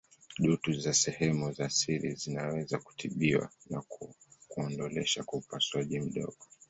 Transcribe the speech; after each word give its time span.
Dutu 0.39 0.73
za 0.73 0.93
sehemu 0.93 1.53
za 1.53 1.69
siri 1.69 2.15
zinaweza 2.15 2.79
kutibiwa 2.79 3.49
na 3.69 3.83
kuondolewa 4.47 5.23
kwa 5.25 5.39
upasuaji 5.39 5.99
mdogo. 5.99 6.37